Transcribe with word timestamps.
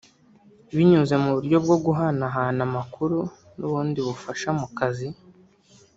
binyuze 0.75 1.15
mu 1.23 1.29
buryo 1.35 1.57
bwo 1.65 1.77
guhanahana 1.85 2.61
amakuru 2.69 3.17
n’ubundi 3.57 3.99
bufasha 4.07 4.49
mu 4.59 4.67
kazi 4.77 5.07